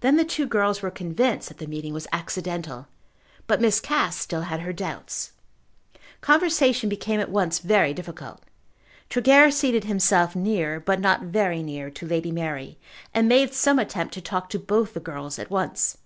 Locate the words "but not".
10.80-11.24